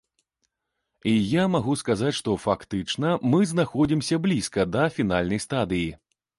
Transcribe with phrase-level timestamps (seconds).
[1.11, 5.89] І я магу сказаць, што фактычна мы знаходзімся блізка да фінальнай стадыі.